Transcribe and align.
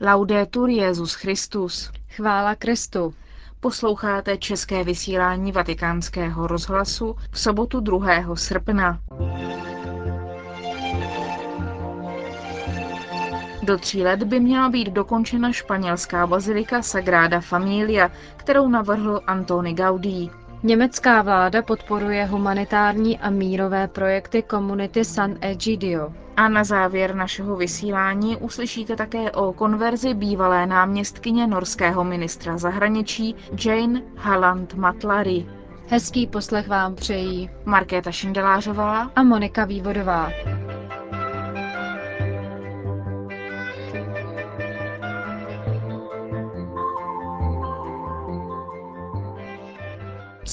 Laudetur 0.00 0.68
Jezus 0.68 1.14
Christus. 1.14 1.90
Chvála 2.08 2.54
Kristu. 2.54 3.14
Posloucháte 3.60 4.36
české 4.36 4.84
vysílání 4.84 5.52
Vatikánského 5.52 6.46
rozhlasu 6.46 7.16
v 7.30 7.38
sobotu 7.40 7.80
2. 7.80 8.36
srpna. 8.36 9.00
Do 13.62 13.78
tří 13.78 14.02
let 14.02 14.22
by 14.22 14.40
měla 14.40 14.68
být 14.68 14.88
dokončena 14.88 15.52
španělská 15.52 16.26
bazilika 16.26 16.82
Sagrada 16.82 17.40
Familia, 17.40 18.10
kterou 18.36 18.68
navrhl 18.68 19.20
Antoni 19.26 19.74
Gaudí. 19.74 20.30
Německá 20.62 21.22
vláda 21.22 21.62
podporuje 21.62 22.24
humanitární 22.24 23.18
a 23.18 23.30
mírové 23.30 23.88
projekty 23.88 24.42
komunity 24.42 25.04
San 25.04 25.34
Egidio. 25.40 26.12
A 26.36 26.48
na 26.48 26.64
závěr 26.64 27.14
našeho 27.14 27.56
vysílání 27.56 28.36
uslyšíte 28.36 28.96
také 28.96 29.30
o 29.30 29.52
konverzi 29.52 30.14
bývalé 30.14 30.66
náměstkyně 30.66 31.46
norského 31.46 32.04
ministra 32.04 32.58
zahraničí 32.58 33.34
Jane 33.64 34.02
Halland 34.16 34.74
Matlary. 34.74 35.46
Hezký 35.88 36.26
poslech 36.26 36.68
vám 36.68 36.94
přejí 36.94 37.50
Markéta 37.64 38.10
Šindelářová 38.12 39.10
a 39.16 39.22
Monika 39.22 39.64
Vývodová. 39.64 40.30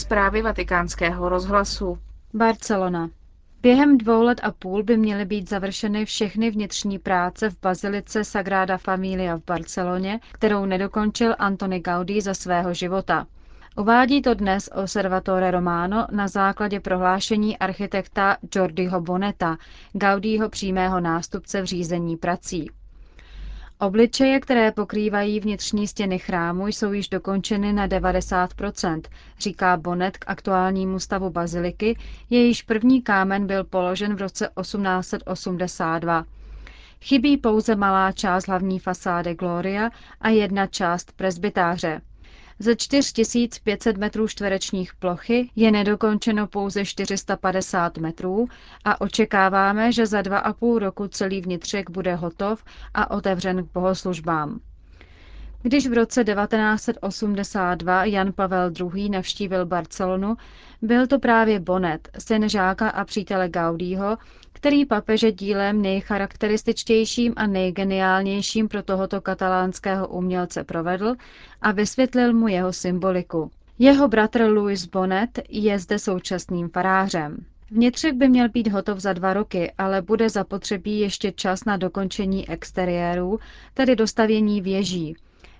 Zprávy 0.04 0.42
vatikánského 0.42 1.30
rozhlasu. 1.30 1.98
Barcelona. 2.34 3.10
Během 3.62 3.98
dvou 3.98 4.22
let 4.22 4.40
a 4.44 4.52
půl 4.52 4.84
by 4.84 4.98
měly 4.98 5.26
být 5.26 5.50
završeny 5.50 6.06
všechny 6.06 6.52
vnitřní 6.52 7.00
práce 7.00 7.50
v 7.50 7.60
bazilice 7.62 8.24
Sagrada 8.24 8.78
Familia 8.78 9.36
v 9.38 9.42
Barceloně, 9.48 10.20
kterou 10.32 10.66
nedokončil 10.66 11.36
Antony 11.40 11.80
Gaudí 11.80 12.22
za 12.22 12.34
svého 12.34 12.74
života. 12.74 13.28
Uvádí 13.78 14.22
to 14.22 14.34
dnes 14.34 14.70
Osservatore 14.84 15.52
Romano 15.52 16.08
na 16.12 16.28
základě 16.28 16.80
prohlášení 16.80 17.58
architekta 17.58 18.38
Jordiho 18.56 19.02
Boneta, 19.02 19.58
Gaudího 19.94 20.50
přímého 20.50 21.00
nástupce 21.00 21.62
v 21.62 21.66
řízení 21.66 22.18
prací. 22.18 22.70
Obličeje, 23.84 24.40
které 24.40 24.72
pokrývají 24.72 25.40
vnitřní 25.40 25.88
stěny 25.88 26.20
chrámu, 26.20 26.68
jsou 26.68 26.92
již 26.92 27.10
dokončeny 27.10 27.74
na 27.74 27.88
90%, 27.88 29.02
říká 29.40 29.78
Bonet 29.78 30.18
k 30.18 30.26
aktuálnímu 30.28 31.00
stavu 31.00 31.30
baziliky, 31.30 31.98
jejíž 32.30 32.62
první 32.62 33.02
kámen 33.02 33.48
byl 33.48 33.64
položen 33.64 34.16
v 34.16 34.22
roce 34.22 34.50
1882. 34.62 36.26
Chybí 37.02 37.38
pouze 37.38 37.76
malá 37.76 38.12
část 38.12 38.48
hlavní 38.48 38.80
fasády 38.80 39.36
Gloria 39.36 39.90
a 40.22 40.30
jedna 40.30 40.68
část 40.68 41.12
presbytáře. 41.12 42.02
Ze 42.60 42.76
4500 42.76 43.98
metrů 43.98 44.28
čtverečních 44.28 44.96
plochy 44.96 45.50
je 45.56 45.72
nedokončeno 45.72 46.48
pouze 46.48 46.86
450 46.86 47.98
metrů 47.98 48.48
a 48.86 49.02
očekáváme, 49.02 49.92
že 49.92 50.06
za 50.06 50.22
dva 50.22 50.38
a 50.40 50.54
půl 50.54 50.80
roku 50.80 51.08
celý 51.08 51.42
vnitřek 51.42 51.90
bude 51.90 52.16
hotov 52.16 52.64
a 52.94 53.12
otevřen 53.12 53.64
k 53.68 53.72
bohoslužbám. 53.74 54.60
Když 55.66 55.88
v 55.88 55.94
roce 55.94 56.24
1982 56.24 58.06
Jan 58.06 58.34
Pavel 58.34 58.72
II. 58.96 59.10
navštívil 59.10 59.66
Barcelonu, 59.66 60.36
byl 60.82 61.08
to 61.08 61.20
právě 61.20 61.60
Bonet, 61.60 62.10
syn 62.20 62.50
žáka 62.50 62.90
a 62.90 63.06
přítele 63.06 63.50
Gaudího, 63.50 64.18
který 64.54 64.86
papeže 64.86 65.32
dílem 65.32 65.82
nejcharakterističtějším 65.82 67.34
a 67.36 67.48
nejgeniálnějším 67.48 68.68
pro 68.68 68.84
tohoto 68.84 69.22
katalánského 69.22 70.08
umělce 70.08 70.64
provedl 70.64 71.16
a 71.62 71.72
vysvětlil 71.72 72.34
mu 72.34 72.48
jeho 72.48 72.74
symboliku. 72.74 73.52
Jeho 73.80 74.08
bratr 74.08 74.42
Louis 74.42 74.86
Bonet 74.86 75.40
je 75.50 75.80
zde 75.80 76.00
současným 76.00 76.70
farářem. 76.70 77.38
Vnitřek 77.72 78.16
by 78.16 78.30
měl 78.30 78.50
být 78.50 78.68
hotov 78.68 79.00
za 79.00 79.14
dva 79.14 79.34
roky, 79.34 79.72
ale 79.78 80.02
bude 80.02 80.30
zapotřebí 80.30 81.00
ještě 81.00 81.32
čas 81.32 81.66
na 81.66 81.78
dokončení 81.78 82.50
exteriérů, 82.50 83.40
tedy 83.74 83.96
dostavění 83.96 84.62
věží. 84.62 85.16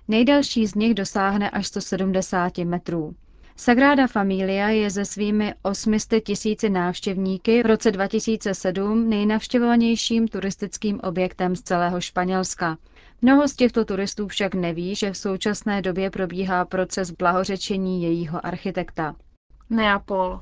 Nejdelší 0.08 0.66
z 0.66 0.74
nich 0.74 0.94
dosáhne 0.94 1.50
až 1.50 1.66
170 1.66 2.58
metrů. 2.58 3.14
Sagrada 3.56 4.06
Familia 4.06 4.68
je 4.68 4.90
se 4.90 5.04
svými 5.04 5.54
800 5.62 6.24
tisíci 6.24 6.70
návštěvníky 6.70 7.62
v 7.62 7.66
roce 7.66 7.92
2007 7.92 9.08
nejnavštěvovanějším 9.08 10.28
turistickým 10.28 11.00
objektem 11.02 11.56
z 11.56 11.62
celého 11.62 12.00
Španělska. 12.00 12.78
Mnoho 13.22 13.48
z 13.48 13.56
těchto 13.56 13.84
turistů 13.84 14.28
však 14.28 14.54
neví, 14.54 14.94
že 14.94 15.12
v 15.12 15.16
současné 15.16 15.82
době 15.82 16.10
probíhá 16.10 16.64
proces 16.64 17.10
blahořečení 17.10 18.02
jejího 18.02 18.46
architekta. 18.46 19.14
Neapol. 19.70 20.40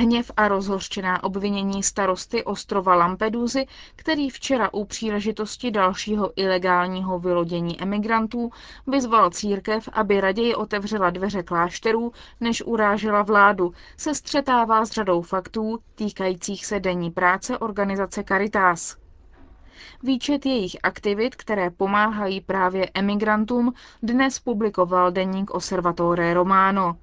Hněv 0.00 0.30
a 0.36 0.48
rozhořčená 0.48 1.24
obvinění 1.24 1.82
starosty 1.82 2.44
ostrova 2.44 2.94
Lampedusy, 2.94 3.66
který 3.96 4.30
včera 4.30 4.72
u 4.72 4.84
příležitosti 4.84 5.70
dalšího 5.70 6.32
ilegálního 6.36 7.18
vylodění 7.18 7.82
emigrantů 7.82 8.50
vyzval 8.86 9.30
církev, 9.30 9.88
aby 9.92 10.20
raději 10.20 10.54
otevřela 10.54 11.10
dveře 11.10 11.42
klášterů, 11.42 12.12
než 12.40 12.62
urážela 12.66 13.22
vládu, 13.22 13.72
se 13.96 14.14
střetává 14.14 14.84
s 14.84 14.90
řadou 14.90 15.22
faktů 15.22 15.78
týkajících 15.94 16.66
se 16.66 16.80
denní 16.80 17.10
práce 17.10 17.58
organizace 17.58 18.24
Caritas. 18.28 18.96
Výčet 20.02 20.46
jejich 20.46 20.76
aktivit, 20.82 21.36
které 21.36 21.70
pomáhají 21.70 22.40
právě 22.40 22.90
emigrantům, 22.94 23.72
dnes 24.02 24.38
publikoval 24.38 25.10
deník 25.10 25.50
Osservatore 25.50 26.34
Romano. 26.34 26.96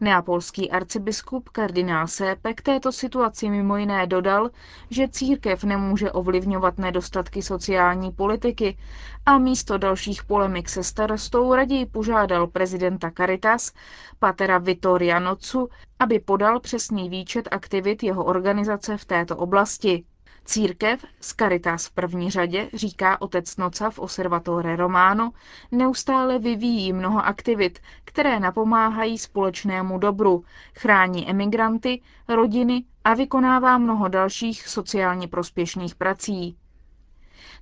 Neapolský 0.00 0.70
arcibiskup 0.70 1.48
kardinál 1.48 2.06
Sépe 2.06 2.54
k 2.54 2.62
této 2.62 2.92
situaci 2.92 3.50
mimo 3.50 3.76
jiné 3.76 4.06
dodal, 4.06 4.50
že 4.90 5.08
církev 5.08 5.64
nemůže 5.64 6.12
ovlivňovat 6.12 6.78
nedostatky 6.78 7.42
sociální 7.42 8.12
politiky 8.12 8.78
a 9.26 9.38
místo 9.38 9.78
dalších 9.78 10.24
polemik 10.24 10.68
se 10.68 10.84
starostou 10.84 11.54
raději 11.54 11.86
požádal 11.86 12.46
prezidenta 12.46 13.10
Caritas, 13.16 13.72
patera 14.18 14.58
Vittoria 14.58 15.18
Nocu, 15.18 15.68
aby 15.98 16.18
podal 16.20 16.60
přesný 16.60 17.08
výčet 17.10 17.48
aktivit 17.50 18.02
jeho 18.02 18.24
organizace 18.24 18.96
v 18.96 19.04
této 19.04 19.36
oblasti. 19.36 20.04
Církev, 20.46 21.04
z 21.20 21.34
Caritas 21.34 21.86
v 21.86 21.90
první 21.90 22.30
řadě, 22.30 22.68
říká 22.74 23.22
otec 23.22 23.56
Noca 23.56 23.90
v 23.90 23.98
Observatore 23.98 24.76
Romano, 24.76 25.30
neustále 25.72 26.38
vyvíjí 26.38 26.92
mnoho 26.92 27.26
aktivit, 27.26 27.78
které 28.04 28.40
napomáhají 28.40 29.18
společnému 29.18 29.98
dobru, 29.98 30.44
chrání 30.74 31.30
emigranty, 31.30 32.02
rodiny 32.28 32.84
a 33.04 33.14
vykonává 33.14 33.78
mnoho 33.78 34.08
dalších 34.08 34.68
sociálně 34.68 35.28
prospěšných 35.28 35.94
prací. 35.94 36.56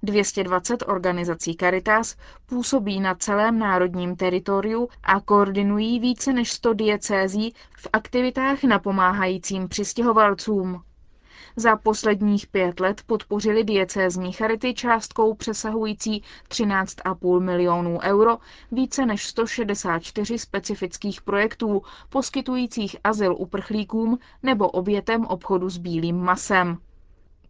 220 0.03 0.85
organizací 0.87 1.57
Caritas 1.57 2.17
působí 2.47 3.01
na 3.01 3.15
celém 3.15 3.59
národním 3.59 4.17
teritoriu 4.17 4.89
a 5.03 5.21
koordinují 5.21 6.01
více 6.01 6.33
než 6.33 6.53
100 6.53 6.73
diecézí 6.73 7.55
v 7.77 7.89
aktivitách 7.93 8.63
napomáhajícím 8.63 9.69
přistěhovalcům. 9.69 10.83
Za 11.57 11.77
posledních 11.77 12.47
pět 12.47 12.81
let 12.81 13.03
podpořili 13.07 13.65
diecézní 13.65 14.33
charity 14.33 14.75
částkou 14.75 15.35
přesahující 15.35 16.23
13,5 16.49 17.41
milionů 17.41 17.99
euro 18.03 18.39
více 18.73 19.07
než 19.07 19.27
164 19.27 20.39
specifických 20.39 21.23
projektů, 21.23 21.83
poskytujících 22.09 22.97
azyl 23.05 23.35
uprchlíkům 23.39 24.19
nebo 24.43 24.69
obětem 24.71 25.25
obchodu 25.25 25.71
s 25.71 25.79
bílým 25.79 26.17
masem. 26.17 26.79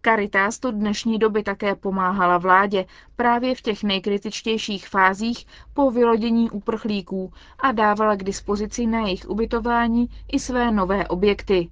Caritas 0.04 0.60
do 0.60 0.70
dnešní 0.70 1.18
doby 1.18 1.42
také 1.42 1.74
pomáhala 1.74 2.38
vládě 2.38 2.86
právě 3.16 3.54
v 3.54 3.60
těch 3.62 3.82
nejkritičtějších 3.82 4.88
fázích 4.88 5.46
po 5.74 5.90
vylodění 5.90 6.50
uprchlíků 6.50 7.32
a 7.58 7.72
dávala 7.72 8.16
k 8.16 8.24
dispozici 8.24 8.86
na 8.86 9.00
jejich 9.00 9.28
ubytování 9.28 10.06
i 10.32 10.38
své 10.40 10.70
nové 10.72 11.08
objekty. 11.08 11.70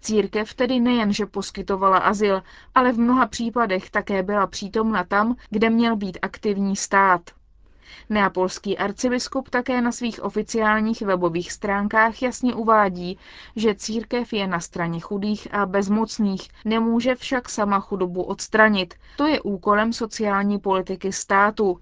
Církev 0.00 0.54
tedy 0.54 0.80
nejenže 0.80 1.26
poskytovala 1.26 1.98
azyl, 1.98 2.42
ale 2.74 2.92
v 2.92 2.98
mnoha 2.98 3.26
případech 3.26 3.90
také 3.90 4.22
byla 4.22 4.46
přítomna 4.46 5.04
tam, 5.04 5.36
kde 5.50 5.70
měl 5.70 5.96
být 5.96 6.18
aktivní 6.22 6.76
stát. 6.76 7.20
Neapolský 8.10 8.78
arcibiskup 8.78 9.50
také 9.50 9.80
na 9.80 9.92
svých 9.92 10.22
oficiálních 10.22 11.02
webových 11.02 11.52
stránkách 11.52 12.22
jasně 12.22 12.54
uvádí, 12.54 13.18
že 13.56 13.74
církev 13.74 14.32
je 14.32 14.46
na 14.46 14.60
straně 14.60 15.00
chudých 15.00 15.54
a 15.54 15.66
bezmocných, 15.66 16.48
nemůže 16.64 17.14
však 17.14 17.48
sama 17.48 17.80
chudobu 17.80 18.22
odstranit. 18.22 18.94
To 19.16 19.26
je 19.26 19.40
úkolem 19.40 19.92
sociální 19.92 20.58
politiky 20.58 21.12
státu. 21.12 21.80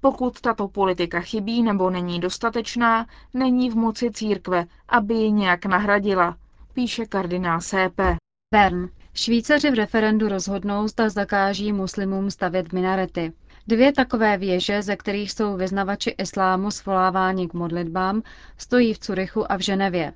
Pokud 0.00 0.40
tato 0.40 0.68
politika 0.68 1.20
chybí 1.20 1.62
nebo 1.62 1.90
není 1.90 2.20
dostatečná, 2.20 3.06
není 3.34 3.70
v 3.70 3.76
moci 3.76 4.10
církve, 4.10 4.66
aby 4.88 5.14
ji 5.14 5.32
nějak 5.32 5.66
nahradila 5.66 6.36
píše 6.76 7.06
kardinál 7.06 7.60
Sépe. 7.60 8.16
Bern. 8.54 8.88
Švýcaři 9.14 9.70
v 9.70 9.74
referendu 9.74 10.28
rozhodnou, 10.28 10.88
zda 10.88 11.08
zakáží 11.08 11.72
muslimům 11.72 12.30
stavět 12.30 12.72
minarety. 12.72 13.32
Dvě 13.66 13.92
takové 13.92 14.38
věže, 14.38 14.82
ze 14.82 14.96
kterých 14.96 15.32
jsou 15.32 15.56
vyznavači 15.56 16.10
islámu 16.18 16.70
svoláváni 16.70 17.48
k 17.48 17.54
modlitbám, 17.54 18.22
stojí 18.58 18.94
v 18.94 18.98
Curychu 18.98 19.52
a 19.52 19.56
v 19.56 19.60
Ženevě. 19.60 20.12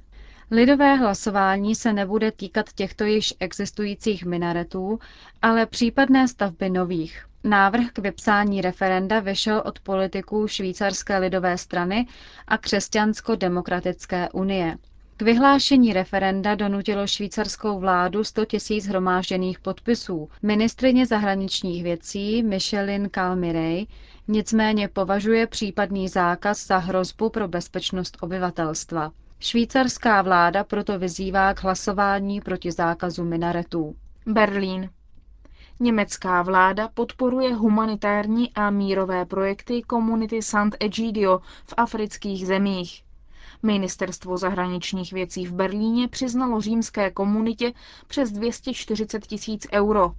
Lidové 0.51 0.95
hlasování 0.97 1.75
se 1.75 1.93
nebude 1.93 2.33
týkat 2.33 2.73
těchto 2.75 3.05
již 3.05 3.35
existujících 3.41 4.25
minaretů, 4.25 4.99
ale 5.43 5.67
případné 5.67 6.29
stavby 6.29 6.71
nových. 6.71 7.25
Návrh 7.45 7.87
k 7.93 7.99
vypsání 7.99 8.61
referenda 8.61 9.21
vyšel 9.21 9.63
od 9.67 9.81
politiků 9.81 10.49
Švýcarské 10.49 11.19
lidové 11.19 11.59
strany 11.59 12.07
a 12.49 12.59
Křesťansko-demokratické 12.59 14.29
unie. 14.33 14.77
K 15.21 15.23
vyhlášení 15.23 15.93
referenda 15.93 16.55
donutilo 16.55 17.07
švýcarskou 17.07 17.79
vládu 17.81 18.25
100 18.25 18.45
tisíc 18.45 18.87
hromážděných 18.87 19.61
podpisů. 19.61 20.29
Ministrině 20.43 21.07
zahraničních 21.07 21.83
věcí 21.83 22.43
Michelin 22.43 23.11
Calmirej 23.15 23.87
nicméně 24.29 24.89
považuje 24.89 25.47
případný 25.47 26.09
zákaz 26.09 26.67
za 26.67 26.79
hrozbu 26.79 27.31
pro 27.31 27.49
bezpečnost 27.49 28.17
obyvatelstva. 28.21 29.13
Švýcarská 29.41 30.23
vláda 30.23 30.65
proto 30.65 30.99
vyzývá 30.99 31.55
k 31.55 31.63
hlasování 31.63 32.41
proti 32.41 32.73
zákazu 32.73 33.25
minaretů. 33.25 33.95
Berlín. 34.27 34.91
Německá 35.81 36.43
vláda 36.43 36.89
podporuje 36.89 37.55
humanitární 37.55 38.53
a 38.55 38.71
mírové 38.71 39.25
projekty 39.25 39.83
komunity 39.83 40.43
Sant 40.43 40.77
Egidio 40.81 41.39
v 41.67 41.75
afrických 41.77 42.47
zemích. 42.47 43.03
Ministerstvo 43.63 44.37
zahraničních 44.37 45.13
věcí 45.13 45.47
v 45.47 45.53
Berlíně 45.53 46.09
přiznalo 46.09 46.61
římské 46.61 47.11
komunitě 47.11 47.73
přes 48.07 48.33
240 48.33 49.27
tisíc 49.27 49.67
euro. 49.73 50.13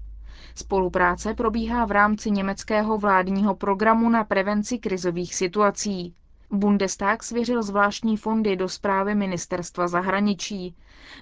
Spolupráce 0.56 1.34
probíhá 1.34 1.86
v 1.86 1.92
rámci 1.92 2.32
německého 2.32 2.98
vládního 2.98 3.56
programu 3.56 4.10
na 4.10 4.24
prevenci 4.24 4.78
krizových 4.80 5.36
situací. 5.36 6.16
Bundestag 6.54 7.24
svěřil 7.24 7.64
zvláštní 7.64 8.18
fondy 8.18 8.56
do 8.56 8.70
zprávy 8.70 9.16
ministerstva 9.16 9.88
zahraničí. 9.88 10.76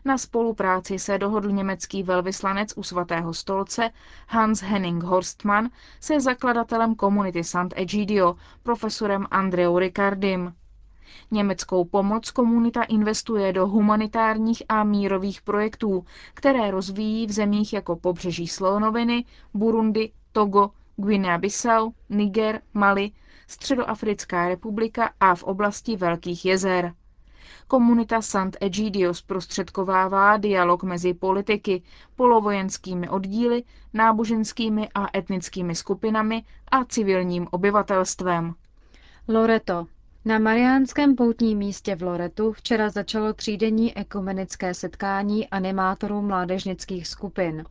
Na 0.05 0.17
spolupráci 0.17 0.99
se 0.99 1.17
dohodl 1.17 1.51
německý 1.51 2.03
velvyslanec 2.03 2.73
u 2.75 2.83
svatého 2.83 3.33
stolce 3.33 3.89
Hans 4.27 4.61
Henning 4.61 5.03
Horstmann 5.03 5.69
se 5.99 6.19
zakladatelem 6.19 6.95
komunity 6.95 7.43
Sant 7.43 7.73
Egidio, 7.77 8.35
profesorem 8.63 9.25
Andreou 9.31 9.79
Ricardim. 9.79 10.53
Německou 11.31 11.85
pomoc 11.85 12.31
komunita 12.31 12.83
investuje 12.83 13.53
do 13.53 13.67
humanitárních 13.67 14.63
a 14.69 14.83
mírových 14.83 15.41
projektů, 15.41 16.05
které 16.33 16.71
rozvíjí 16.71 17.27
v 17.27 17.31
zemích 17.31 17.73
jako 17.73 17.95
pobřeží 17.95 18.47
Slonoviny, 18.47 19.25
Burundi, 19.53 20.11
Togo, 20.31 20.69
Guinea-Bissau, 20.97 21.91
Niger, 22.09 22.61
Mali, 22.73 23.11
Středoafrická 23.47 24.47
republika 24.47 25.13
a 25.19 25.35
v 25.35 25.43
oblasti 25.43 25.95
Velkých 25.95 26.45
jezer. 26.45 26.93
Komunita 27.67 28.21
Sant 28.21 28.57
Egidio 28.61 29.13
zprostředkovává 29.13 30.37
dialog 30.37 30.83
mezi 30.83 31.13
politiky, 31.13 31.81
polovojenskými 32.15 33.09
oddíly, 33.09 33.63
náboženskými 33.93 34.89
a 34.95 35.17
etnickými 35.17 35.75
skupinami 35.75 36.43
a 36.71 36.85
civilním 36.85 37.47
obyvatelstvem. 37.51 38.53
Loreto. 39.27 39.85
Na 40.25 40.39
Mariánském 40.39 41.15
poutním 41.15 41.57
místě 41.57 41.95
v 41.95 42.01
Loretu 42.03 42.51
včera 42.53 42.89
začalo 42.89 43.33
třídenní 43.33 43.97
ekumenické 43.97 44.73
setkání 44.73 45.47
animátorů 45.49 46.21
mládežnických 46.21 47.07
skupin. 47.07 47.63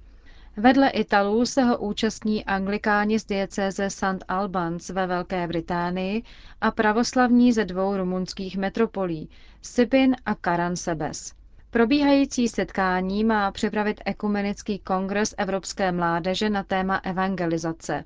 Vedle 0.56 0.88
Italů 0.90 1.46
se 1.46 1.62
ho 1.62 1.78
účastní 1.78 2.44
anglikáni 2.44 3.18
z 3.20 3.24
diecéze 3.24 3.90
St. 3.90 4.24
Albans 4.28 4.88
ve 4.88 5.06
Velké 5.06 5.46
Británii 5.46 6.22
a 6.60 6.70
pravoslavní 6.70 7.52
ze 7.52 7.64
dvou 7.64 7.96
rumunských 7.96 8.56
metropolí, 8.56 9.30
Sipin 9.62 10.16
a 10.26 10.34
Karansebes. 10.34 11.32
Probíhající 11.70 12.48
setkání 12.48 13.24
má 13.24 13.50
připravit 13.52 14.00
ekumenický 14.04 14.78
kongres 14.78 15.34
Evropské 15.38 15.92
mládeže 15.92 16.50
na 16.50 16.62
téma 16.62 16.96
evangelizace. 16.96 18.04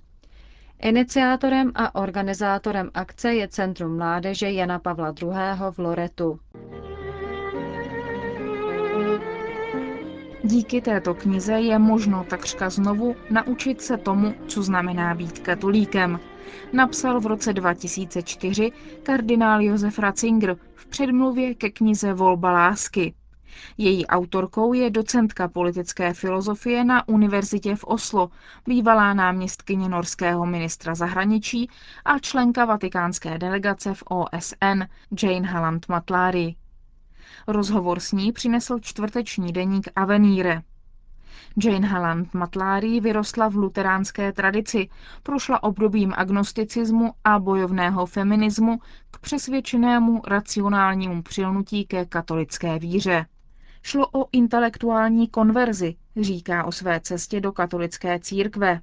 Iniciátorem 0.82 1.72
a 1.74 1.94
organizátorem 1.94 2.90
akce 2.94 3.34
je 3.34 3.48
Centrum 3.48 3.96
mládeže 3.96 4.50
Jana 4.50 4.78
Pavla 4.78 5.14
II. 5.22 5.30
v 5.70 5.78
Loretu. 5.78 6.38
Díky 10.44 10.80
této 10.80 11.14
knize 11.14 11.52
je 11.60 11.78
možno 11.78 12.24
takřka 12.24 12.70
znovu 12.70 13.16
naučit 13.30 13.80
se 13.82 13.96
tomu, 13.96 14.34
co 14.48 14.62
znamená 14.62 15.14
být 15.14 15.38
katolíkem. 15.38 16.20
Napsal 16.72 17.20
v 17.20 17.26
roce 17.26 17.52
2004 17.52 18.72
kardinál 19.02 19.62
Josef 19.62 19.98
Ratzinger 19.98 20.56
v 20.74 20.86
předmluvě 20.86 21.54
ke 21.54 21.70
knize 21.70 22.12
Volba 22.12 22.52
lásky. 22.52 23.14
Její 23.78 24.06
autorkou 24.06 24.72
je 24.72 24.90
docentka 24.90 25.48
politické 25.48 26.14
filozofie 26.14 26.84
na 26.84 27.08
univerzitě 27.08 27.76
v 27.76 27.84
Oslo, 27.84 28.30
bývalá 28.66 29.14
náměstkyně 29.14 29.88
norského 29.88 30.46
ministra 30.46 30.94
zahraničí 30.94 31.70
a 32.04 32.18
členka 32.18 32.64
vatikánské 32.64 33.38
delegace 33.38 33.94
v 33.94 34.02
OSN 34.08 34.82
Jane 35.22 35.48
Halland 35.48 35.88
Matláry. 35.88 36.54
Rozhovor 37.46 38.00
s 38.00 38.12
ní 38.12 38.32
přinesl 38.32 38.78
čtvrteční 38.78 39.52
deník 39.52 39.88
Avenire. 39.96 40.62
Jane 41.64 41.86
Halland 41.86 42.34
Matlári 42.34 43.00
vyrostla 43.00 43.48
v 43.48 43.54
luteránské 43.56 44.32
tradici, 44.32 44.88
prošla 45.22 45.62
obdobím 45.62 46.12
agnosticismu 46.16 47.12
a 47.24 47.38
bojovného 47.38 48.06
feminismu 48.06 48.78
k 49.10 49.18
přesvědčenému 49.18 50.22
racionálnímu 50.26 51.22
přilnutí 51.22 51.86
ke 51.86 52.04
katolické 52.06 52.78
víře. 52.78 53.26
Šlo 53.82 54.06
o 54.12 54.28
intelektuální 54.32 55.28
konverzi, 55.28 55.96
říká 56.20 56.64
o 56.64 56.72
své 56.72 57.00
cestě 57.00 57.40
do 57.40 57.52
katolické 57.52 58.18
církve. 58.20 58.80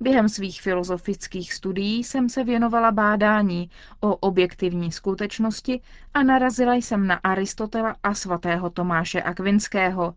Během 0.00 0.28
svých 0.28 0.62
filozofických 0.62 1.54
studií 1.54 2.04
jsem 2.04 2.28
se 2.28 2.44
věnovala 2.44 2.92
bádání 2.92 3.70
o 4.00 4.16
objektivní 4.16 4.92
skutečnosti 4.92 5.80
a 6.14 6.22
narazila 6.22 6.74
jsem 6.74 7.06
na 7.06 7.14
Aristotela 7.14 7.96
a 8.02 8.14
svatého 8.14 8.70
Tomáše 8.70 9.22
Akvinského. 9.22 10.14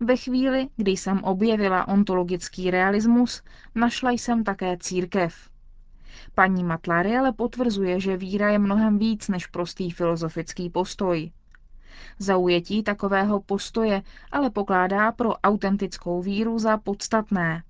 Ve 0.00 0.16
chvíli, 0.16 0.68
kdy 0.76 0.90
jsem 0.90 1.24
objevila 1.24 1.88
ontologický 1.88 2.70
realismus, 2.70 3.42
našla 3.74 4.10
jsem 4.10 4.44
také 4.44 4.76
církev. 4.80 5.50
Paní 6.34 6.64
Matlary 6.64 7.16
ale 7.16 7.32
potvrzuje, 7.32 8.00
že 8.00 8.16
víra 8.16 8.50
je 8.50 8.58
mnohem 8.58 8.98
víc 8.98 9.28
než 9.28 9.46
prostý 9.46 9.90
filozofický 9.90 10.70
postoj. 10.70 11.30
Zaujetí 12.18 12.82
takového 12.82 13.40
postoje 13.40 14.02
ale 14.32 14.50
pokládá 14.50 15.12
pro 15.12 15.34
autentickou 15.34 16.22
víru 16.22 16.58
za 16.58 16.78
podstatné. 16.78 17.62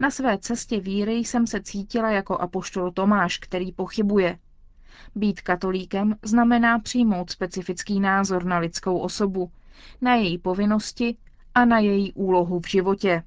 Na 0.00 0.10
své 0.10 0.38
cestě 0.38 0.80
víry 0.80 1.12
jsem 1.12 1.46
se 1.46 1.62
cítila 1.62 2.10
jako 2.10 2.36
apoštol 2.36 2.90
Tomáš, 2.92 3.38
který 3.38 3.72
pochybuje. 3.72 4.38
Být 5.14 5.40
katolíkem 5.40 6.16
znamená 6.22 6.78
přijmout 6.78 7.30
specifický 7.30 8.00
názor 8.00 8.44
na 8.44 8.58
lidskou 8.58 8.98
osobu, 8.98 9.50
na 10.00 10.14
její 10.14 10.38
povinnosti 10.38 11.16
a 11.54 11.64
na 11.64 11.78
její 11.78 12.12
úlohu 12.12 12.60
v 12.60 12.68
životě. 12.68 13.22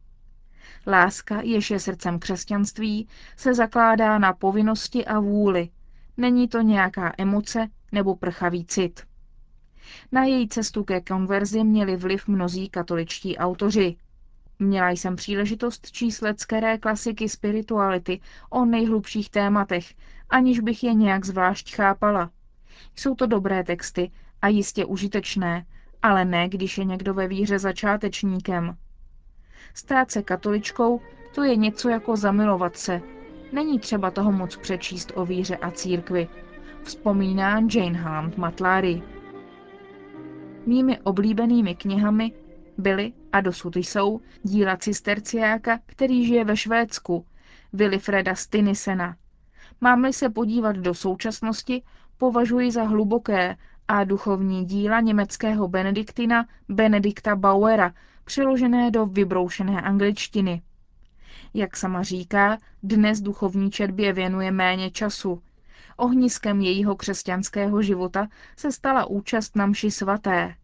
Láska, 0.87 1.41
jež 1.41 1.71
je 1.71 1.79
srdcem 1.79 2.19
křesťanství, 2.19 3.07
se 3.37 3.53
zakládá 3.53 4.17
na 4.17 4.33
povinnosti 4.33 5.05
a 5.05 5.19
vůli. 5.19 5.69
Není 6.17 6.47
to 6.47 6.61
nějaká 6.61 7.13
emoce 7.17 7.67
nebo 7.91 8.15
prchavý 8.15 8.65
cit. 8.65 9.01
Na 10.11 10.23
její 10.23 10.47
cestu 10.47 10.83
ke 10.83 11.01
konverzi 11.01 11.63
měli 11.63 11.95
vliv 11.95 12.27
mnozí 12.27 12.69
katoličtí 12.69 13.37
autoři. 13.37 13.95
Měla 14.59 14.89
jsem 14.89 15.15
příležitost 15.15 15.91
číst 15.91 16.21
leckeré 16.21 16.77
klasiky 16.77 17.29
spirituality 17.29 18.19
o 18.49 18.65
nejhlubších 18.65 19.29
tématech, 19.29 19.93
aniž 20.29 20.59
bych 20.59 20.83
je 20.83 20.93
nějak 20.93 21.25
zvlášť 21.25 21.75
chápala. 21.75 22.29
Jsou 22.95 23.15
to 23.15 23.25
dobré 23.25 23.63
texty 23.63 24.11
a 24.41 24.47
jistě 24.47 24.85
užitečné, 24.85 25.65
ale 26.01 26.25
ne, 26.25 26.49
když 26.49 26.77
je 26.77 26.85
někdo 26.85 27.13
ve 27.13 27.27
víře 27.27 27.59
začátečníkem. 27.59 28.77
Stát 29.73 30.11
se 30.11 30.23
katoličkou, 30.23 31.01
to 31.35 31.43
je 31.43 31.55
něco 31.55 31.89
jako 31.89 32.15
zamilovat 32.15 32.77
se. 32.77 33.01
Není 33.51 33.79
třeba 33.79 34.11
toho 34.11 34.31
moc 34.31 34.57
přečíst 34.57 35.11
o 35.15 35.25
víře 35.25 35.57
a 35.57 35.71
církvi. 35.71 36.27
Vzpomíná 36.83 37.59
Jane 37.59 38.01
Hunt 38.01 38.37
Matláry. 38.37 39.01
Mými 40.67 40.99
oblíbenými 40.99 41.75
knihami 41.75 42.31
byly 42.77 43.13
a 43.31 43.41
dosud 43.41 43.75
jsou 43.75 44.21
díla 44.43 44.77
cisterciáka, 44.77 45.79
který 45.85 46.25
žije 46.25 46.45
ve 46.45 46.57
Švédsku, 46.57 47.25
Wilfreda 47.73 48.35
Stinisena. 48.35 49.15
Mám-li 49.81 50.13
se 50.13 50.29
podívat 50.29 50.75
do 50.75 50.93
současnosti, 50.93 51.83
považuji 52.17 52.71
za 52.71 52.83
hluboké 52.83 53.55
a 53.87 54.03
duchovní 54.03 54.65
díla 54.65 54.99
německého 54.99 55.67
benediktina 55.67 56.45
Benedikta 56.69 57.35
Bauera, 57.35 57.93
přeložené 58.25 58.91
do 58.91 59.05
vybroušené 59.05 59.81
angličtiny. 59.81 60.61
Jak 61.53 61.77
sama 61.77 62.03
říká, 62.03 62.57
dnes 62.83 63.21
duchovní 63.21 63.71
četbě 63.71 64.13
věnuje 64.13 64.51
méně 64.51 64.91
času. 64.91 65.41
Ohniskem 65.97 66.61
jejího 66.61 66.95
křesťanského 66.95 67.81
života 67.81 68.27
se 68.55 68.71
stala 68.71 69.05
účast 69.05 69.55
na 69.55 69.65
mši 69.65 69.91
svaté. 69.91 70.55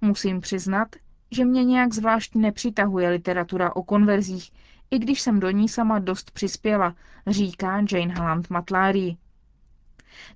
Musím 0.00 0.40
přiznat, 0.40 0.88
že 1.30 1.44
mě 1.44 1.64
nějak 1.64 1.94
zvlášť 1.94 2.34
nepřitahuje 2.34 3.08
literatura 3.08 3.76
o 3.76 3.82
konverzích, 3.82 4.52
i 4.90 4.98
když 4.98 5.20
jsem 5.20 5.40
do 5.40 5.50
ní 5.50 5.68
sama 5.68 5.98
dost 5.98 6.30
přispěla, 6.30 6.94
říká 7.26 7.84
Jane 7.92 8.14
Halland 8.14 8.50
Matlári. 8.50 9.16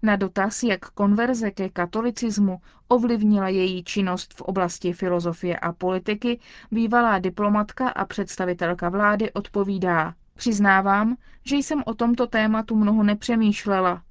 Na 0.03 0.17
dotaz, 0.17 0.63
jak 0.63 0.91
konverze 0.91 1.51
ke 1.51 1.69
katolicismu 1.69 2.61
ovlivnila 2.89 3.49
její 3.49 3.85
činnost 3.85 4.35
v 4.35 4.41
oblasti 4.41 4.93
filozofie 4.93 5.57
a 5.57 5.73
politiky, 5.73 6.41
bývalá 6.71 7.19
diplomatka 7.19 7.89
a 7.89 8.05
představitelka 8.05 8.89
vlády 8.89 9.33
odpovídá. 9.33 10.15
Přiznávám, 10.35 11.17
že 11.45 11.57
jsem 11.57 11.83
o 11.87 11.95
tomto 11.95 12.27
tématu 12.27 12.77
mnoho 12.77 13.03
nepřemýšlela. 13.03 14.03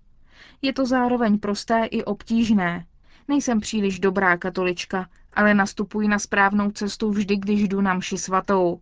Je 0.61 0.73
to 0.73 0.85
zároveň 0.85 1.39
prosté 1.39 1.85
i 1.85 2.03
obtížné. 2.03 2.85
Nejsem 3.27 3.59
příliš 3.59 3.99
dobrá 3.99 4.37
katolička, 4.37 5.09
ale 5.33 5.53
nastupuji 5.53 6.07
na 6.07 6.19
správnou 6.19 6.71
cestu 6.71 7.11
vždy, 7.11 7.37
když 7.37 7.67
jdu 7.67 7.81
na 7.81 7.93
mši 7.93 8.17
svatou. 8.17 8.81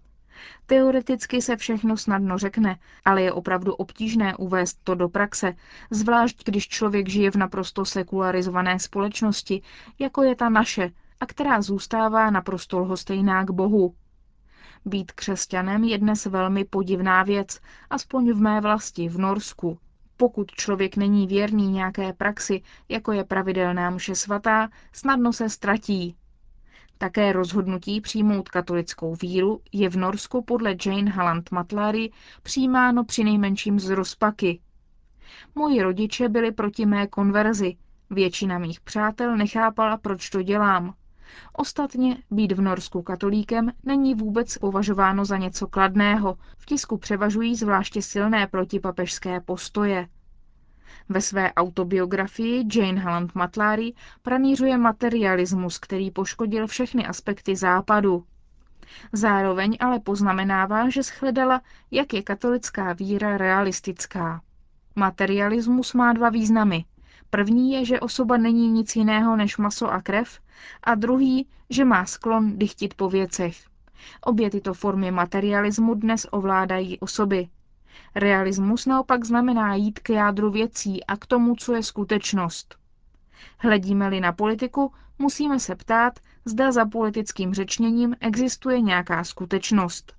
Teoreticky 0.66 1.42
se 1.42 1.56
všechno 1.56 1.98
snadno 1.98 2.38
řekne, 2.38 2.80
ale 3.06 3.22
je 3.22 3.32
opravdu 3.32 3.74
obtížné 3.74 4.36
uvést 4.36 4.80
to 4.84 4.96
do 4.96 5.10
praxe, 5.10 5.54
zvlášť 5.92 6.44
když 6.46 6.68
člověk 6.68 7.10
žije 7.10 7.32
v 7.32 7.36
naprosto 7.36 7.86
sekularizované 7.86 8.80
společnosti, 8.80 9.62
jako 10.00 10.24
je 10.24 10.36
ta 10.36 10.50
naše, 10.50 10.92
a 11.20 11.26
která 11.26 11.62
zůstává 11.62 12.30
naprosto 12.30 12.80
lhostejná 12.80 13.44
k 13.44 13.52
Bohu. 13.52 13.96
Být 14.86 15.12
křesťanem 15.12 15.84
je 15.84 15.98
dnes 15.98 16.26
velmi 16.26 16.66
podivná 16.66 17.24
věc, 17.24 17.60
aspoň 17.90 18.32
v 18.32 18.42
mé 18.42 18.62
vlasti, 18.62 19.10
v 19.10 19.18
Norsku. 19.18 19.80
Pokud 20.22 20.52
člověk 20.52 20.98
není 20.98 21.28
věrný 21.28 21.68
nějaké 21.68 22.14
praxi, 22.14 22.62
jako 22.90 23.12
je 23.12 23.24
pravidelná 23.24 23.90
mše 23.90 24.16
svatá, 24.16 24.70
snadno 24.94 25.34
se 25.34 25.50
ztratí, 25.50 26.16
také 27.02 27.34
rozhodnutí 27.34 28.02
přijmout 28.02 28.50
katolickou 28.50 29.16
víru 29.16 29.62
je 29.72 29.90
v 29.90 29.98
Norsku 29.98 30.44
podle 30.44 30.76
Jane 30.86 31.12
Halland 31.12 31.52
Matlary 31.52 32.12
přijímáno 32.44 33.06
nejmenším 33.24 33.80
z 33.80 33.90
rozpaky. 33.90 34.60
Moji 35.56 35.82
rodiče 35.82 36.30
byli 36.30 36.52
proti 36.52 36.86
mé 36.86 37.08
konverzi. 37.08 37.76
Většina 38.10 38.60
mých 38.60 38.82
přátel 38.82 39.38
nechápala, 39.38 39.98
proč 39.98 40.30
to 40.30 40.42
dělám. 40.42 40.94
Ostatně 41.54 42.18
být 42.32 42.52
v 42.52 42.62
Norsku 42.62 43.02
katolíkem 43.02 43.72
není 43.84 44.16
vůbec 44.16 44.58
považováno 44.58 45.26
za 45.26 45.38
něco 45.38 45.68
kladného. 45.68 46.38
V 46.58 46.66
tisku 46.66 46.98
převažují 46.98 47.56
zvláště 47.56 48.02
silné 48.02 48.48
protipapežské 48.48 49.40
postoje. 49.40 50.08
Ve 51.10 51.22
své 51.22 51.54
autobiografii 51.54 52.66
Jane 52.76 53.02
Halland 53.02 53.36
Matlári 53.36 53.94
pranířuje 54.22 54.78
materialismus, 54.78 55.78
který 55.78 56.12
poškodil 56.12 56.68
všechny 56.68 57.06
aspekty 57.06 57.56
západu. 57.56 58.24
Zároveň 59.14 59.78
ale 59.80 60.00
poznamenává, 60.00 60.90
že 60.90 61.04
shledala, 61.04 61.62
jak 61.92 62.14
je 62.14 62.24
katolická 62.24 62.94
víra 62.94 63.38
realistická. 63.38 64.42
Materialismus 64.96 65.94
má 65.94 66.14
dva 66.14 66.30
významy. 66.30 66.86
První 67.30 67.72
je, 67.72 67.86
že 67.86 68.00
osoba 68.00 68.38
není 68.38 68.72
nic 68.72 68.96
jiného 68.96 69.36
než 69.36 69.58
maso 69.58 69.92
a 69.92 70.02
krev, 70.02 70.40
a 70.84 70.96
druhý, 70.96 71.48
že 71.70 71.86
má 71.86 72.06
sklon 72.06 72.58
dychtit 72.58 72.94
po 72.94 73.10
věcech. 73.10 73.58
Obě 74.22 74.50
tyto 74.50 74.74
formy 74.74 75.12
materialismu 75.12 75.94
dnes 75.94 76.28
ovládají 76.32 77.00
osoby. 77.00 77.48
Realismus 78.16 78.86
naopak 78.86 79.26
znamená 79.26 79.76
jít 79.76 80.00
k 80.00 80.10
jádru 80.10 80.52
věcí 80.52 81.06
a 81.06 81.18
k 81.18 81.26
tomu, 81.26 81.56
co 81.56 81.74
je 81.74 81.84
skutečnost. 81.84 82.76
Hledíme-li 83.58 84.20
na 84.22 84.32
politiku, 84.32 84.94
musíme 85.20 85.60
se 85.60 85.76
ptát, 85.76 86.20
zda 86.46 86.72
za 86.72 86.86
politickým 86.86 87.54
řečněním 87.54 88.16
existuje 88.20 88.82
nějaká 88.82 89.24
skutečnost. 89.24 90.14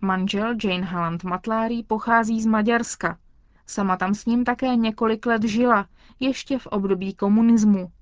Manžel 0.00 0.54
Jane 0.64 0.84
Halland 0.84 1.24
Matlári 1.24 1.82
pochází 1.82 2.42
z 2.42 2.46
Maďarska. 2.46 3.18
Sama 3.66 3.96
tam 3.96 4.14
s 4.14 4.26
ním 4.26 4.44
také 4.44 4.76
několik 4.76 5.26
let 5.26 5.42
žila, 5.42 5.86
ještě 6.20 6.58
v 6.58 6.66
období 6.66 7.14
komunismu. 7.14 7.92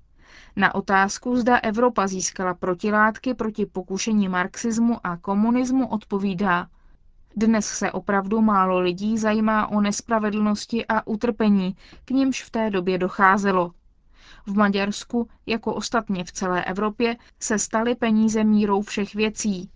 Na 0.55 0.75
otázku, 0.75 1.35
zda 1.37 1.57
Evropa 1.57 2.07
získala 2.07 2.53
protilátky 2.53 3.33
proti 3.33 3.65
pokušení 3.65 4.27
marxismu 4.29 4.97
a 5.03 5.17
komunismu, 5.17 5.87
odpovídá– 5.87 6.67
dnes 7.35 7.65
se 7.65 7.91
opravdu 7.91 8.41
málo 8.41 8.79
lidí 8.79 9.17
zajímá 9.17 9.67
o 9.67 9.81
nespravedlnosti 9.81 10.85
a 10.87 11.07
utrpení, 11.07 11.75
k 12.05 12.11
nímž 12.11 12.43
v 12.43 12.49
té 12.49 12.69
době 12.69 12.97
docházelo. 12.97 13.71
V 14.45 14.57
Maďarsku, 14.57 15.27
jako 15.45 15.73
ostatně 15.73 16.23
v 16.23 16.31
celé 16.31 16.63
Evropě, 16.65 17.15
se 17.39 17.59
staly 17.59 17.95
peníze 17.95 18.43
mírou 18.43 18.81
všech 18.81 19.15
věcí. 19.15 19.69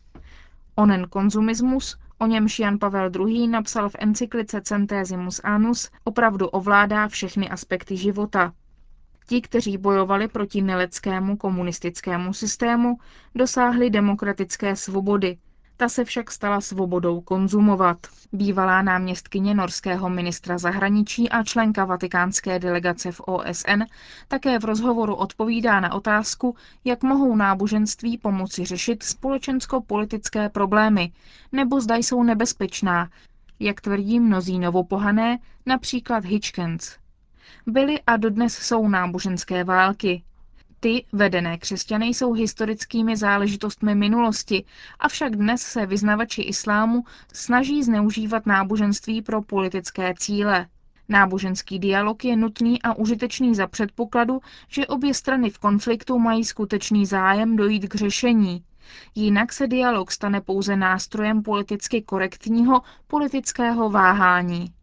Onen 0.76 1.08
konzumismus, 1.10 1.98
o 2.20 2.26
němž 2.28 2.60
Jan 2.60 2.80
Pavel 2.80 3.12
II. 3.28 3.48
napsal 3.48 3.90
v 3.90 3.96
encyklice 4.00 4.62
Centesimus 4.62 5.42
Annus, 5.44 5.90
opravdu 6.04 6.48
ovládá 6.48 7.08
všechny 7.08 7.50
aspekty 7.50 7.98
života. 7.98 8.54
Ti, 9.30 9.42
kteří 9.42 9.78
bojovali 9.78 10.28
proti 10.28 10.62
neledskému 10.62 11.38
komunistickému 11.38 12.34
systému, 12.34 12.98
dosáhli 13.36 13.90
demokratické 13.90 14.76
svobody, 14.76 15.38
ta 15.78 15.90
se 15.90 16.06
však 16.06 16.32
stala 16.32 16.62
svobodou 16.62 17.22
konzumovat. 17.22 17.98
Bývalá 18.32 18.82
náměstkyně 18.82 19.54
norského 19.54 20.10
ministra 20.10 20.58
zahraničí 20.58 21.30
a 21.30 21.44
členka 21.44 21.86
vatikánské 21.86 22.60
delegace 22.60 23.12
v 23.12 23.22
OSN 23.26 23.84
také 24.28 24.60
v 24.60 24.66
rozhovoru 24.66 25.16
odpovídá 25.16 25.80
na 25.80 25.94
otázku, 25.94 26.56
jak 26.86 27.04
mohou 27.04 27.36
náboženství 27.36 28.18
pomoci 28.18 28.66
řešit 28.66 29.04
společensko-politické 29.04 30.50
problémy, 30.50 31.12
nebo 31.52 31.82
zda 31.82 31.96
jsou 31.96 32.24
nebezpečná, 32.24 33.10
jak 33.60 33.82
tvrdí 33.82 34.20
mnozí 34.20 34.60
novopohané, 34.60 35.40
například 35.66 36.26
Hitchkens. 36.26 36.98
Byly 37.68 38.00
a 38.08 38.18
dodnes 38.18 38.54
jsou 38.54 38.88
náboženské 38.88 39.64
války, 39.64 40.24
ty, 40.80 41.06
vedené 41.14 41.58
křesťany, 41.58 42.06
jsou 42.06 42.34
historickými 42.34 43.18
záležitostmi 43.18 43.96
minulosti, 43.96 44.64
avšak 45.00 45.36
dnes 45.36 45.62
se 45.62 45.86
vyznavači 45.86 46.42
islámu 46.42 47.04
snaží 47.34 47.84
zneužívat 47.84 48.46
náboženství 48.46 49.22
pro 49.22 49.42
politické 49.42 50.14
cíle. 50.18 50.68
Náboženský 51.10 51.80
dialog 51.80 52.26
je 52.26 52.36
nutný 52.36 52.82
a 52.82 52.94
užitečný 52.94 53.56
za 53.56 53.68
předpokladu, 53.68 54.40
že 54.68 54.88
obě 54.88 55.14
strany 55.14 55.50
v 55.50 55.60
konfliktu 55.60 56.20
mají 56.20 56.46
skutečný 56.46 57.06
zájem 57.06 57.56
dojít 57.56 57.88
k 57.88 57.96
řešení. 57.96 58.64
Jinak 59.16 59.54
se 59.54 59.68
dialog 59.68 60.12
stane 60.12 60.42
pouze 60.42 60.76
nástrojem 60.76 61.44
politicky 61.44 62.02
korektního 62.02 62.82
politického 63.08 63.90
váhání. 63.90 64.74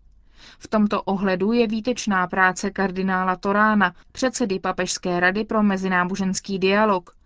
V 0.59 0.69
tomto 0.69 1.03
ohledu 1.03 1.53
je 1.53 1.67
výtečná 1.67 2.27
práce 2.27 2.71
kardinála 2.71 3.37
Torána, 3.37 3.95
předsedy 4.13 4.59
Papežské 4.61 5.21
rady 5.21 5.45
pro 5.45 5.63
mezináboženský 5.63 6.59
dialog. 6.59 7.17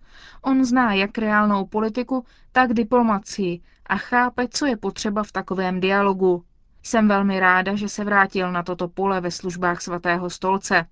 On 0.43 0.65
zná 0.65 0.93
jak 0.95 1.19
reálnou 1.19 1.67
politiku, 1.67 2.25
tak 2.53 2.73
diplomacii 2.73 3.61
a 3.87 3.97
chápe, 3.97 4.49
co 4.49 4.67
je 4.67 4.77
potřeba 4.77 5.23
v 5.23 5.33
takovém 5.33 5.81
dialogu. 5.81 6.45
Jsem 6.83 7.09
velmi 7.09 7.41
ráda, 7.41 7.75
že 7.75 7.89
se 7.89 8.05
vrátil 8.05 8.53
na 8.53 8.63
toto 8.63 8.89
pole 8.89 9.21
ve 9.21 9.31
službách 9.31 9.81
svatého 9.83 10.31
stolce. 10.31 10.87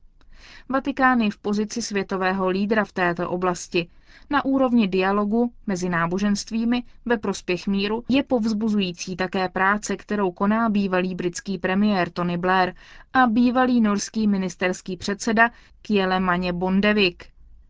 Vatikán 0.69 1.21
je 1.21 1.31
v 1.31 1.39
pozici 1.39 1.83
světového 1.83 2.49
lídra 2.49 2.85
v 2.85 2.93
této 2.93 3.31
oblasti. 3.31 3.89
Na 4.31 4.45
úrovni 4.45 4.89
dialogu 4.89 5.53
mezi 5.67 5.89
náboženstvími 5.89 6.83
ve 7.05 7.17
prospěch 7.19 7.67
míru 7.67 8.05
je 8.09 8.23
povzbuzující 8.23 9.17
také 9.17 9.49
práce, 9.49 9.97
kterou 9.97 10.31
koná 10.31 10.69
bývalý 10.69 11.15
britský 11.15 11.59
premiér 11.59 12.11
Tony 12.11 12.37
Blair 12.39 12.75
a 13.13 13.27
bývalý 13.27 13.81
norský 13.81 14.27
ministerský 14.29 14.97
předseda 14.97 15.51
Kiele 15.83 16.21
Maně 16.21 16.53
Bondevik. 16.53 17.25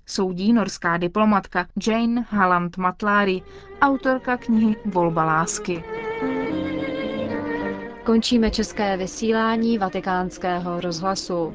Soudí 0.06 0.52
norská 0.52 0.96
diplomatka 0.96 1.66
Jane 1.86 2.26
Halland 2.30 2.76
Matlári, 2.76 3.42
autorka 3.80 4.36
knihy 4.36 4.76
Volba 4.84 5.24
lásky. 5.24 5.84
Končíme 8.04 8.50
české 8.50 8.96
vysílání 8.96 9.78
vatikánského 9.78 10.80
rozhlasu. 10.80 11.54